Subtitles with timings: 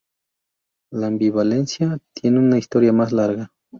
[0.91, 3.51] La ambivalencia tiene una historia más larga.